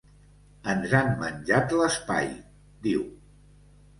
[0.71, 2.33] “Ens han menjat l’espai”,
[2.87, 3.03] diu.